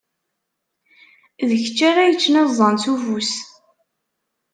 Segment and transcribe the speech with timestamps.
[1.49, 3.31] D kečč ara yeččen iẓẓan s ufus.